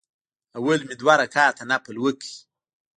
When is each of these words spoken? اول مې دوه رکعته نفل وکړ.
اول 0.57 0.79
مې 0.87 0.95
دوه 1.01 1.13
رکعته 1.21 1.63
نفل 1.71 1.95
وکړ. 1.99 2.29